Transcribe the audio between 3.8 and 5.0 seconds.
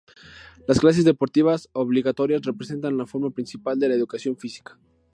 la educación física.